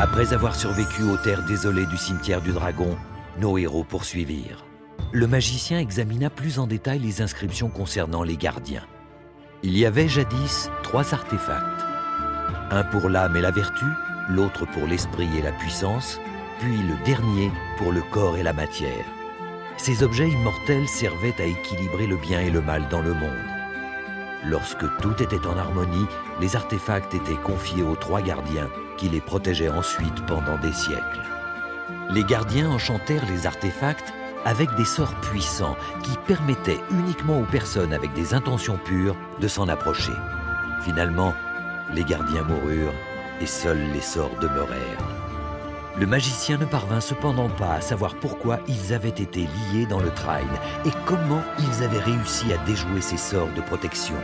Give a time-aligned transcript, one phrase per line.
[0.00, 2.96] Après avoir survécu aux terres désolées du cimetière du dragon,
[3.40, 4.64] nos héros poursuivirent.
[5.10, 8.86] Le magicien examina plus en détail les inscriptions concernant les gardiens.
[9.64, 11.82] Il y avait jadis trois artefacts.
[12.70, 13.86] Un pour l'âme et la vertu,
[14.28, 16.20] l'autre pour l'esprit et la puissance,
[16.60, 19.04] puis le dernier pour le corps et la matière.
[19.78, 23.57] Ces objets immortels servaient à équilibrer le bien et le mal dans le monde.
[24.44, 26.06] Lorsque tout était en harmonie,
[26.40, 31.22] les artefacts étaient confiés aux trois gardiens qui les protégeaient ensuite pendant des siècles.
[32.10, 34.12] Les gardiens enchantèrent les artefacts
[34.44, 39.68] avec des sorts puissants qui permettaient uniquement aux personnes avec des intentions pures de s'en
[39.68, 40.12] approcher.
[40.82, 41.34] Finalement,
[41.92, 42.94] les gardiens moururent
[43.40, 45.17] et seuls les sorts demeurèrent.
[46.00, 49.40] Le magicien ne parvint cependant pas à savoir pourquoi ils avaient été
[49.72, 50.38] liés dans le train
[50.84, 54.14] et comment ils avaient réussi à déjouer ces sorts de protection.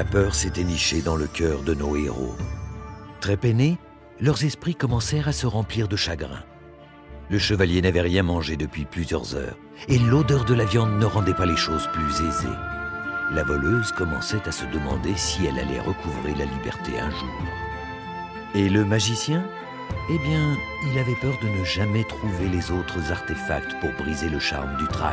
[0.00, 2.34] La peur s'était nichée dans le cœur de nos héros.
[3.20, 3.76] Très peinés,
[4.18, 6.42] leurs esprits commencèrent à se remplir de chagrin.
[7.28, 9.58] Le chevalier n'avait rien mangé depuis plusieurs heures,
[9.88, 12.56] et l'odeur de la viande ne rendait pas les choses plus aisées.
[13.32, 17.42] La voleuse commençait à se demander si elle allait recouvrer la liberté un jour.
[18.54, 19.44] Et le magicien?
[20.08, 20.56] Eh bien,
[20.90, 24.88] il avait peur de ne jamais trouver les autres artefacts pour briser le charme du
[24.88, 25.12] train.